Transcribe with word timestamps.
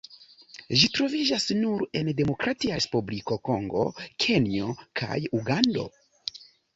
Ĝi 0.83 0.87
troviĝas 0.93 1.43
nur 1.57 1.83
en 1.99 2.07
Demokratia 2.21 2.79
Respubliko 2.79 3.37
Kongo, 3.49 3.83
Kenjo 4.25 4.71
kaj 5.03 5.19
Ugando. 5.41 5.85